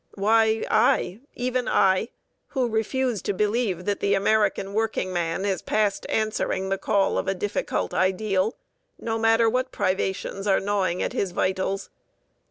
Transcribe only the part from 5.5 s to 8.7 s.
past answering the call of a difficult ideal,